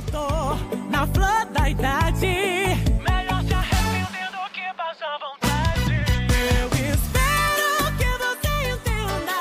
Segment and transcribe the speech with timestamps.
[0.00, 0.54] eu tô
[0.90, 2.26] na flor da idade.
[2.26, 5.92] Melhor se arrepender do que passar vontade.
[6.50, 9.34] Eu espero que você entenda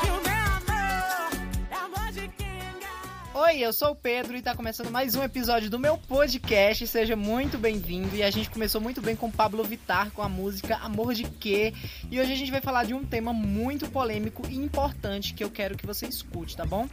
[0.00, 1.30] que o meu amor
[1.70, 3.46] é amor de quem engana.
[3.46, 6.86] Oi, eu sou o Pedro e tá começando mais um episódio do meu podcast.
[6.86, 8.16] Seja muito bem-vindo.
[8.16, 11.72] E a gente começou muito bem com Pablo Vittar com a música Amor de Quê.
[12.10, 15.50] E hoje a gente vai falar de um tema muito polêmico e importante que eu
[15.50, 16.88] quero que você escute, tá bom?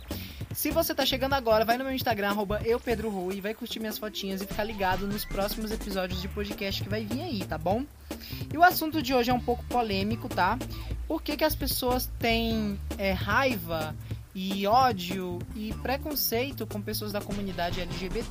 [0.58, 4.42] Se você tá chegando agora, vai no meu Instagram, arroba e vai curtir minhas fotinhas
[4.42, 7.86] e ficar ligado nos próximos episódios de podcast que vai vir aí, tá bom?
[8.52, 10.58] E o assunto de hoje é um pouco polêmico, tá?
[11.08, 13.96] Por que, que as pessoas têm é, raiva
[14.34, 18.28] e ódio e preconceito com pessoas da comunidade LGBT?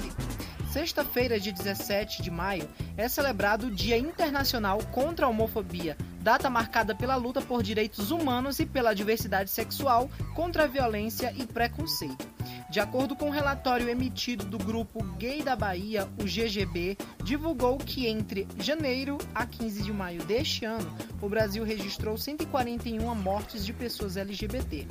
[0.77, 6.95] Sexta-feira, dia 17 de maio, é celebrado o Dia Internacional contra a Homofobia, data marcada
[6.95, 12.36] pela luta por direitos humanos e pela diversidade sexual, contra a violência e preconceito.
[12.69, 17.79] De acordo com o um relatório emitido do grupo Gay da Bahia, o GGB, divulgou
[17.79, 23.73] que entre janeiro a 15 de maio deste ano, o Brasil registrou 141 mortes de
[23.73, 24.87] pessoas LGBT.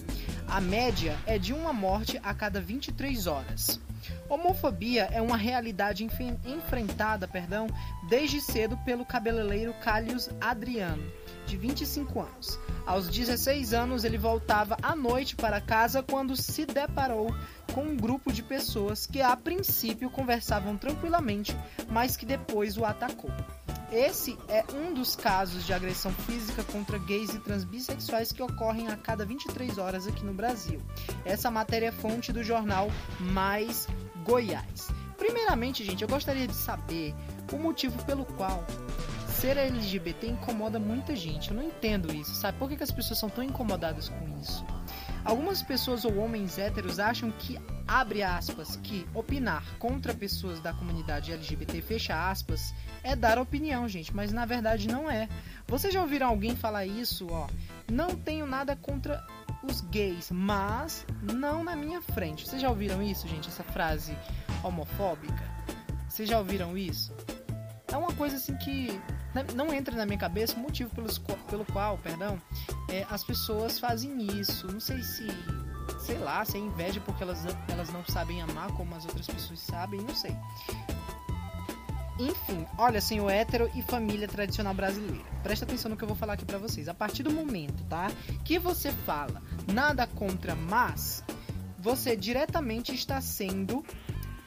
[0.47, 3.79] A média é de uma morte a cada 23 horas.
[4.29, 7.67] Homofobia é uma realidade enf- enfrentada, perdão,
[8.09, 11.03] desde cedo pelo cabeleireiro Calhos Adriano,
[11.45, 12.59] de 25 anos.
[12.85, 17.33] Aos 16 anos, ele voltava à noite para casa quando se deparou
[17.73, 21.55] com um grupo de pessoas que a princípio conversavam tranquilamente,
[21.89, 23.31] mas que depois o atacou.
[23.91, 28.97] Esse é um dos casos de agressão física contra gays e transbissexuais que ocorrem a
[28.97, 30.81] cada 23 horas aqui no Brasil.
[31.23, 33.87] Essa matéria é fonte do jornal Mais
[34.23, 34.87] Goiás.
[35.17, 37.15] Primeiramente, gente, eu gostaria de saber
[37.53, 38.65] o motivo pelo qual
[39.35, 41.51] ser LGBT incomoda muita gente.
[41.51, 42.57] Eu não entendo isso, sabe?
[42.57, 44.65] Por que, que as pessoas são tão incomodadas com isso?
[45.25, 51.33] Algumas pessoas ou homens héteros acham que, abre aspas, que opinar contra pessoas da comunidade
[51.33, 55.27] LGBT, fecha aspas, é dar opinião, gente, mas na verdade não é.
[55.67, 57.47] Vocês já ouviram alguém falar isso, ó?
[57.91, 59.25] Não tenho nada contra
[59.63, 62.47] os gays, mas não na minha frente.
[62.47, 63.49] Vocês já ouviram isso, gente?
[63.49, 64.15] Essa frase
[64.63, 65.43] homofóbica?
[66.07, 67.13] Vocês já ouviram isso?
[67.91, 68.99] É uma coisa assim que
[69.55, 71.17] não entra na minha cabeça o motivo pelos,
[71.49, 72.41] pelo qual, perdão,
[72.89, 74.67] é, as pessoas fazem isso.
[74.71, 75.27] Não sei se,
[75.99, 79.59] sei lá, se é inveja porque elas, elas não sabem amar como as outras pessoas
[79.59, 80.35] sabem, não sei.
[82.17, 85.25] Enfim, olha, senhor hétero e família tradicional brasileira.
[85.43, 86.87] Presta atenção no que eu vou falar aqui pra vocês.
[86.87, 88.09] A partir do momento, tá?
[88.45, 89.41] Que você fala
[89.71, 91.23] nada contra, mas
[91.77, 93.83] você diretamente está sendo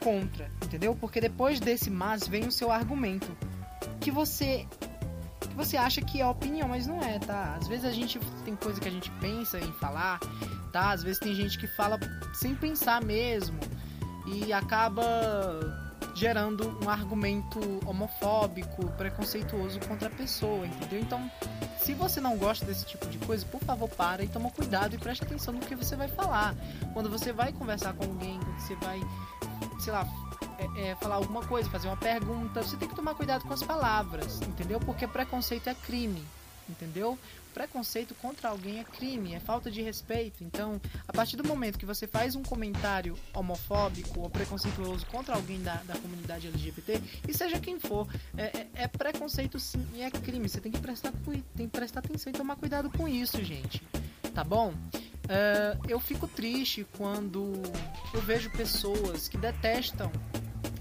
[0.01, 0.97] contra, entendeu?
[0.97, 3.37] Porque depois desse mas vem o seu argumento
[4.09, 4.67] que você
[5.41, 7.57] que você acha que é opinião, mas não é, tá?
[7.61, 10.19] Às vezes a gente tem coisa que a gente pensa em falar,
[10.73, 10.93] tá?
[10.93, 11.99] Às vezes tem gente que fala
[12.33, 13.59] sem pensar mesmo
[14.27, 15.05] e acaba
[16.15, 21.01] gerando um argumento homofóbico, preconceituoso contra a pessoa, entendeu?
[21.01, 21.31] Então,
[21.79, 24.99] se você não gosta desse tipo de coisa, por favor, para e toma cuidado e
[24.99, 26.55] preste atenção no que você vai falar.
[26.95, 29.01] Quando você vai conversar com alguém, quando você vai,
[29.81, 30.07] sei lá,
[30.59, 33.63] é, é, falar alguma coisa, fazer uma pergunta, você tem que tomar cuidado com as
[33.63, 34.81] palavras, entendeu?
[34.81, 36.25] Porque preconceito é crime,
[36.69, 37.19] entendeu?
[37.55, 40.45] Preconceito contra alguém é crime, é falta de respeito.
[40.45, 45.61] Então, a partir do momento que você faz um comentário homofóbico ou preconceituoso contra alguém
[45.63, 50.11] da, da comunidade LGBT, e seja quem for, é, é, é preconceito sim e é
[50.11, 50.49] crime.
[50.49, 51.13] Você tem que prestar,
[51.57, 53.83] tem que prestar atenção e tomar cuidado com isso, gente.
[54.35, 54.73] Tá bom?
[55.29, 57.53] Uh, eu fico triste quando
[58.15, 60.11] eu vejo pessoas que detestam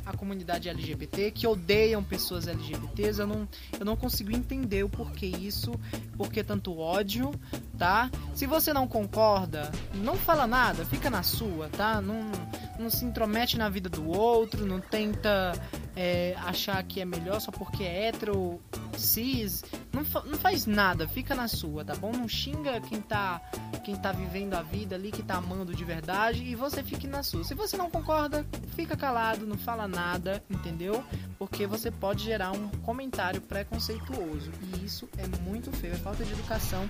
[0.08, 3.20] a comunidade LGBT, que odeiam pessoas LGBTs.
[3.20, 3.48] Eu não,
[3.78, 5.74] eu não consigo entender o porquê isso,
[6.16, 7.32] porquê tanto ódio,
[7.78, 8.10] tá?
[8.34, 12.02] Se você não concorda, não fala nada, fica na sua, tá?
[12.02, 12.32] Não,
[12.80, 15.52] não se intromete na vida do outro, não tenta
[15.96, 18.62] é, achar que é melhor só porque é hétero,
[18.96, 19.64] cis.
[19.92, 22.12] Não, fa não faz nada, fica na sua, tá bom?
[22.12, 23.42] Não xinga quem tá,
[23.84, 27.24] quem tá vivendo a vida ali, que tá amando de verdade, e você fique na
[27.24, 27.44] sua.
[27.44, 28.46] Se você não concorda,
[28.78, 31.04] fica calado, não fala nada, entendeu?
[31.40, 34.52] Porque você pode gerar um comentário preconceituoso.
[34.62, 36.88] E isso é muito feio, é falta de educação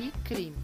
[0.00, 0.56] e crime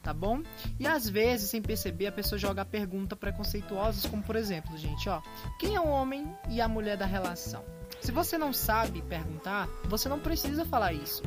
[0.00, 0.42] tá bom?
[0.80, 5.20] E às vezes, sem perceber, a pessoa joga perguntas preconceituosas, como por exemplo, gente, ó,
[5.58, 7.62] quem é o homem e a mulher da relação?
[8.00, 11.22] Se você não sabe perguntar, você não precisa falar isso.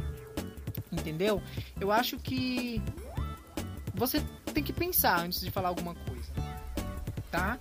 [0.91, 1.43] Entendeu?
[1.79, 2.81] Eu acho que
[3.93, 4.19] você
[4.51, 6.31] tem que pensar antes de falar alguma coisa,
[7.29, 7.59] tá?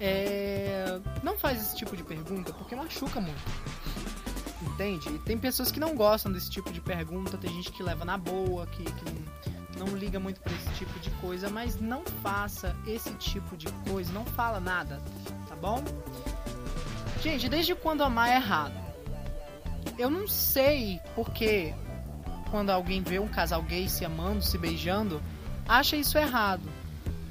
[0.00, 0.98] É...
[1.22, 3.38] Não faz esse tipo de pergunta porque machuca muito.
[4.62, 5.08] Entende?
[5.10, 8.16] E tem pessoas que não gostam desse tipo de pergunta, tem gente que leva na
[8.16, 9.04] boa, que, que
[9.78, 13.70] não, não liga muito para esse tipo de coisa, mas não faça esse tipo de
[13.88, 15.00] coisa, não fala nada,
[15.48, 15.82] tá bom?
[17.22, 18.74] Gente, desde quando amar é errado?
[19.98, 21.74] Eu não sei porque
[22.50, 25.22] quando alguém vê um casal gay se amando, se beijando,
[25.68, 26.68] acha isso errado.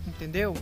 [0.07, 0.55] Entendeu?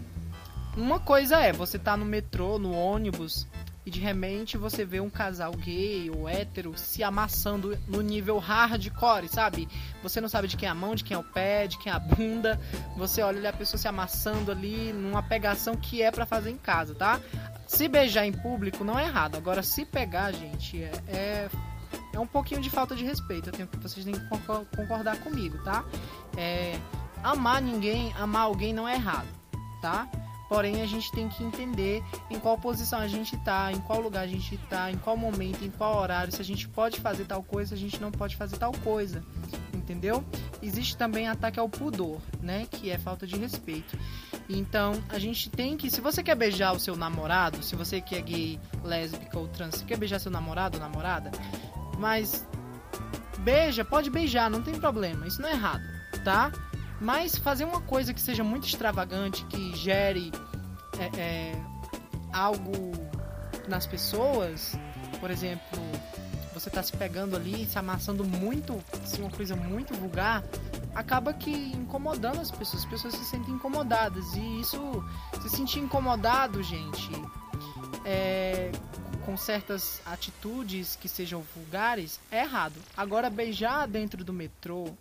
[0.77, 3.47] Uma coisa é, você tá no metrô, no ônibus,
[3.83, 9.27] e de repente você vê um casal gay ou hétero se amassando no nível hardcore,
[9.27, 9.67] sabe?
[10.03, 11.91] Você não sabe de quem é a mão, de quem é o pé, de quem
[11.91, 12.61] é a bunda.
[12.95, 16.93] Você olha a pessoa se amassando ali numa pegação que é para fazer em casa,
[16.93, 17.19] tá?
[17.65, 19.35] Se beijar em público não é errado.
[19.35, 21.49] Agora, se pegar, gente, é, é,
[22.13, 23.49] é um pouquinho de falta de respeito.
[23.49, 24.27] Eu tenho vocês têm que
[24.75, 25.83] concordar comigo, tá?
[26.37, 26.79] É,
[27.23, 29.27] amar ninguém, amar alguém não é errado,
[29.81, 30.07] tá?
[30.49, 34.21] Porém, a gente tem que entender em qual posição a gente tá, em qual lugar
[34.21, 37.43] a gente tá, em qual momento, em qual horário, se a gente pode fazer tal
[37.43, 39.23] coisa, se a gente não pode fazer tal coisa.
[39.73, 40.23] Entendeu?
[40.61, 42.67] Existe também ataque ao pudor, né?
[42.69, 43.97] Que é falta de respeito.
[44.49, 48.15] Então, a gente tem que, se você quer beijar o seu namorado, se você que
[48.15, 51.31] é gay, lésbica ou trans, quer beijar seu namorado ou namorada,
[51.97, 52.45] mas
[53.39, 55.83] beija, pode beijar, não tem problema, isso não é errado,
[56.23, 56.51] tá?
[56.99, 60.31] Mas fazer uma coisa que seja muito extravagante, que gere
[60.99, 61.61] é, é,
[62.33, 62.91] algo
[63.67, 64.75] nas pessoas,
[65.19, 65.79] por exemplo,
[66.53, 70.43] você tá se pegando ali, se amassando muito, assim, uma coisa muito vulgar,
[70.95, 72.83] acaba que incomodando as pessoas.
[72.83, 74.33] As pessoas se sentem incomodadas.
[74.33, 75.03] E isso,
[75.41, 77.11] se sentir incomodado, gente,
[78.03, 78.71] é,
[79.25, 82.75] com certas atitudes que sejam vulgares, é errado.
[82.95, 84.95] Agora, beijar dentro do metrô,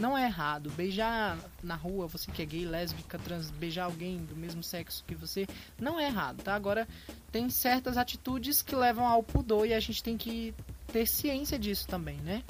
[0.00, 0.70] não é errado.
[0.70, 5.14] Beijar na rua, você que é gay, lésbica, trans, beijar alguém do mesmo sexo que
[5.14, 5.46] você,
[5.78, 6.54] não é errado, tá?
[6.54, 6.88] Agora,
[7.30, 10.54] tem certas atitudes que levam ao pudor e a gente tem que
[10.92, 12.42] ter ciência disso também, né?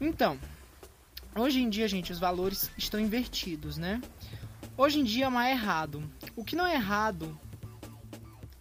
[0.00, 0.38] Então,
[1.36, 4.00] hoje em dia, gente, os valores estão invertidos, né?
[4.76, 6.02] Hoje em dia, amar é errado.
[6.34, 7.38] O que não é errado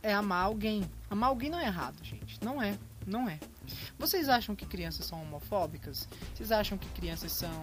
[0.01, 0.83] é amar alguém.
[1.10, 2.44] Amar alguém não é errado, gente.
[2.44, 2.77] Não é.
[3.06, 3.39] Não é.
[3.98, 6.07] Vocês acham que crianças são homofóbicas?
[6.33, 7.62] Vocês acham que crianças são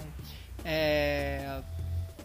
[0.64, 1.62] é,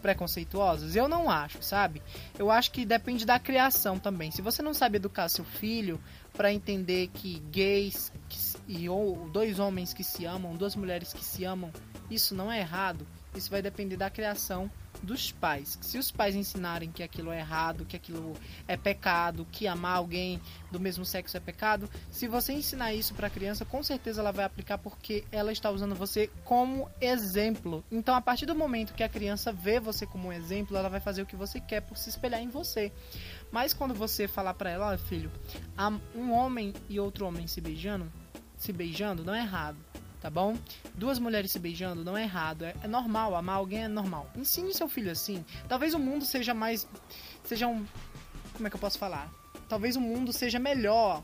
[0.00, 0.96] preconceituosas?
[0.96, 2.02] Eu não acho, sabe?
[2.38, 4.30] Eu acho que depende da criação também.
[4.30, 6.00] Se você não sabe educar seu filho
[6.32, 8.38] para entender que gays que,
[8.68, 11.72] e ou dois homens que se amam, duas mulheres que se amam,
[12.10, 13.06] isso não é errado.
[13.34, 14.70] Isso vai depender da criação
[15.02, 15.78] dos pais.
[15.80, 18.34] Se os pais ensinarem que aquilo é errado, que aquilo
[18.66, 20.40] é pecado, que amar alguém
[20.70, 24.32] do mesmo sexo é pecado, se você ensinar isso para a criança, com certeza ela
[24.32, 27.84] vai aplicar porque ela está usando você como exemplo.
[27.90, 31.00] Então, a partir do momento que a criança vê você como um exemplo, ela vai
[31.00, 32.92] fazer o que você quer por se espelhar em você.
[33.50, 35.30] Mas quando você falar para ela, filho,
[36.14, 38.10] um homem e outro homem se beijando,
[38.56, 39.76] se beijando não é errado
[40.26, 40.58] tá bom?
[40.96, 44.28] Duas mulheres se beijando não é errado, é, é, normal, amar alguém é normal.
[44.34, 45.44] Ensine seu filho assim.
[45.68, 46.84] Talvez o mundo seja mais.
[47.44, 47.86] Seja um.
[48.52, 49.30] Como é que eu posso falar?
[49.68, 51.22] Talvez o mundo seja melhor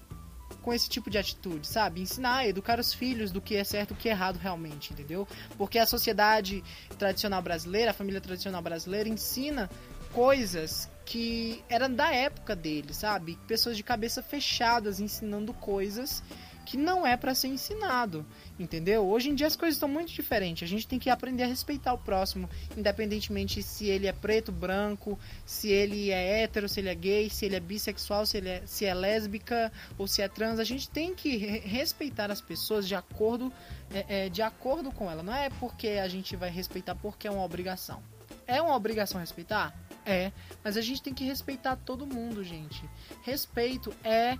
[0.63, 2.01] com esse tipo de atitude, sabe?
[2.01, 5.27] Ensinar, educar os filhos do que é certo e o que é errado realmente, entendeu?
[5.59, 6.63] Porque a sociedade
[6.97, 9.69] tradicional brasileira, a família tradicional brasileira ensina
[10.13, 13.37] coisas que eram da época dele, sabe?
[13.49, 16.23] Pessoas de cabeça fechadas ensinando coisas
[16.65, 18.25] que não é para ser ensinado,
[18.59, 19.07] entendeu?
[19.07, 20.63] Hoje em dia as coisas estão muito diferentes.
[20.63, 25.19] A gente tem que aprender a respeitar o próximo, independentemente se ele é preto, branco,
[25.45, 28.63] se ele é hétero, se ele é gay, se ele é bissexual, se ele é,
[28.67, 30.59] se é lésbica ou se é trans.
[30.59, 33.53] A gente tem que respeitar as pessoas de acordo
[33.93, 35.23] é, é, de acordo com ela.
[35.23, 38.03] Não é porque a gente vai respeitar porque é uma obrigação.
[38.47, 39.75] É uma obrigação respeitar?
[40.05, 40.33] É,
[40.65, 42.89] mas a gente tem que respeitar todo mundo, gente.
[43.23, 44.37] Respeito é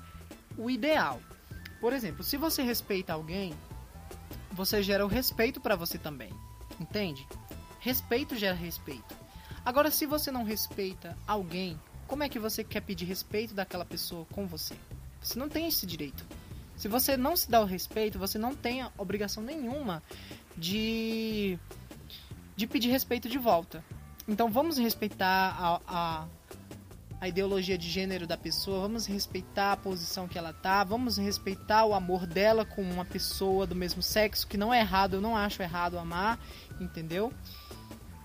[0.57, 1.21] o ideal.
[1.83, 3.53] Por exemplo, se você respeita alguém,
[4.53, 6.33] você gera o respeito para você também.
[6.79, 7.27] Entende?
[7.81, 9.17] Respeito gera respeito.
[9.65, 14.25] Agora, se você não respeita alguém, como é que você quer pedir respeito daquela pessoa
[14.27, 14.77] com você?
[15.21, 16.25] Você não tem esse direito.
[16.77, 20.05] Se você não se dá o respeito, você não tem obrigação nenhuma
[20.57, 21.59] de
[22.55, 23.85] de pedir respeito de volta.
[24.29, 26.29] Então vamos respeitar a, a,
[27.23, 31.85] a ideologia de gênero da pessoa, vamos respeitar a posição que ela tá, vamos respeitar
[31.85, 35.37] o amor dela com uma pessoa do mesmo sexo, que não é errado, eu não
[35.37, 36.37] acho errado amar,
[36.81, 37.33] entendeu?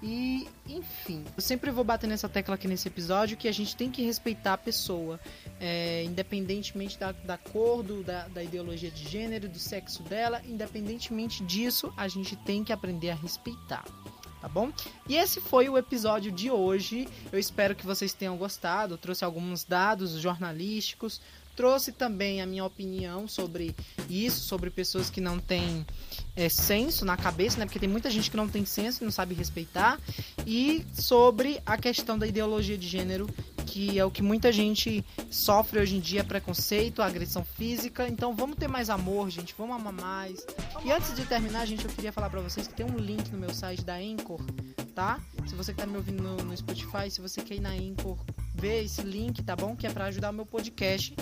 [0.01, 3.91] E, enfim, eu sempre vou bater nessa tecla aqui nesse episódio que a gente tem
[3.91, 5.19] que respeitar a pessoa,
[5.59, 11.43] é, independentemente da, da cor, do, da, da ideologia de gênero, do sexo dela, independentemente
[11.43, 13.85] disso, a gente tem que aprender a respeitar
[14.57, 14.73] bom?
[15.07, 17.07] E esse foi o episódio de hoje.
[17.31, 18.95] Eu espero que vocês tenham gostado.
[18.95, 21.21] Eu trouxe alguns dados jornalísticos,
[21.55, 23.75] trouxe também a minha opinião sobre
[24.09, 25.85] isso, sobre pessoas que não têm
[26.35, 27.65] é, senso na cabeça, né?
[27.65, 29.99] Porque tem muita gente que não tem senso e não sabe respeitar.
[30.43, 33.29] E sobre a questão da ideologia de gênero
[33.77, 38.07] que é o que muita gente sofre hoje em dia, preconceito, agressão física.
[38.07, 40.43] Então vamos ter mais amor, gente, vamos amar mais.
[40.83, 43.37] E antes de terminar, gente, eu queria falar pra vocês que tem um link no
[43.37, 44.41] meu site da Anchor,
[44.95, 45.19] tá?
[45.45, 48.17] Se você que tá me ouvindo no, no Spotify, se você quer ir na Anchor,
[48.57, 49.75] ver esse link, tá bom?
[49.75, 51.15] Que é pra ajudar o meu podcast,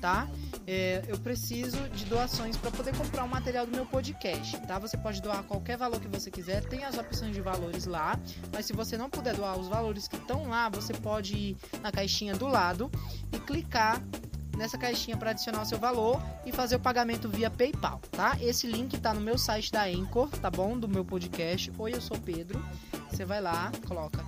[0.00, 0.28] tá?
[0.66, 4.78] É, eu preciso de doações para poder comprar o material do meu podcast, tá?
[4.78, 8.18] Você pode doar qualquer valor que você quiser, tem as opções de valores lá,
[8.52, 11.90] mas se você não puder doar os valores que estão lá, você pode ir na
[11.90, 12.90] caixinha do lado
[13.32, 14.00] e clicar
[14.56, 18.36] nessa caixinha para adicionar o seu valor e fazer o pagamento via PayPal, tá?
[18.40, 20.78] Esse link tá no meu site da Anchor, tá bom?
[20.78, 21.72] Do meu podcast.
[21.78, 22.62] Oi, eu sou Pedro.
[23.10, 24.22] Você vai lá, coloca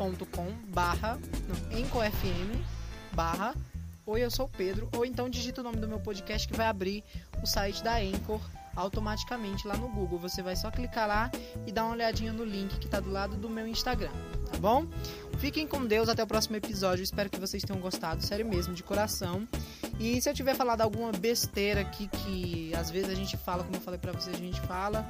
[0.00, 1.18] anchor.com barra
[1.72, 2.60] Anchor FM
[3.12, 3.54] barra
[4.04, 6.66] Oi, eu sou o Pedro, ou então digita o nome do meu podcast que vai
[6.66, 7.04] abrir
[7.40, 8.40] o site da Anchor
[8.74, 10.18] automaticamente lá no Google.
[10.18, 11.30] Você vai só clicar lá
[11.64, 14.10] e dar uma olhadinha no link que está do lado do meu Instagram,
[14.50, 14.88] tá bom?
[15.38, 17.04] Fiquem com Deus, até o próximo episódio.
[17.04, 19.46] Espero que vocês tenham gostado, sério mesmo, de coração.
[19.98, 23.76] E se eu tiver falado alguma besteira aqui que às vezes a gente fala, como
[23.76, 25.08] eu falei pra vocês, a gente fala,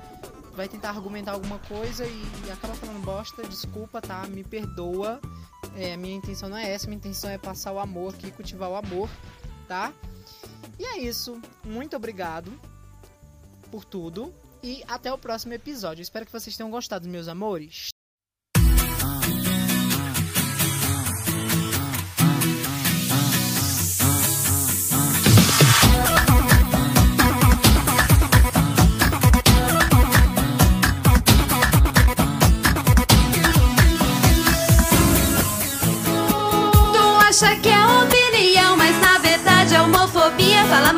[0.54, 4.26] vai tentar argumentar alguma coisa e acaba falando bosta, desculpa, tá?
[4.26, 5.20] Me perdoa.
[5.76, 8.76] É, minha intenção não é essa, minha intenção é passar o amor aqui, cultivar o
[8.76, 9.08] amor,
[9.66, 9.92] tá?
[10.78, 11.40] E é isso.
[11.64, 12.52] Muito obrigado
[13.70, 16.02] por tudo e até o próximo episódio.
[16.02, 17.91] Espero que vocês tenham gostado, meus amores.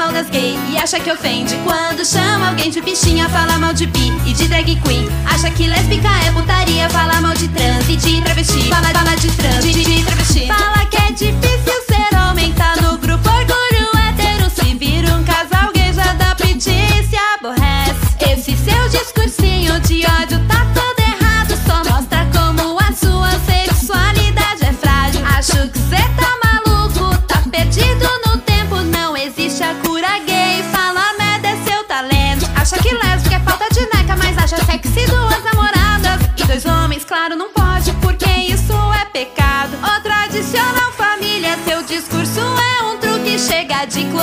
[0.04, 3.26] Mal das gays e acha que ofende quando chama alguém de bichinha.
[3.28, 5.08] Fala mal de bi e de drag queen.
[5.24, 6.90] Acha que lésbica é putaria.
[6.90, 8.68] Fala mal de trans e de travesti.
[8.68, 10.46] Fala, fala de trans, de, de, travesti.
[10.46, 14.50] Fala que é difícil ser homem, tá no grupo orgulho hétero.
[14.50, 17.94] Se vira um casal gay já dá piti se aborrece.
[18.30, 20.23] Esse seu discursinho de ódio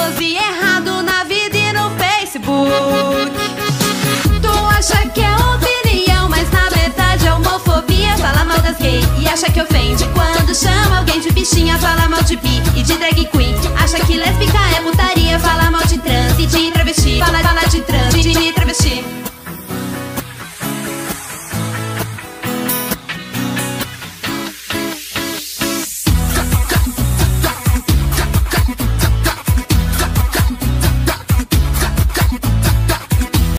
[0.02, 0.61] Chega de